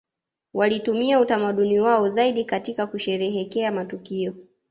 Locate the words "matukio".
3.71-4.33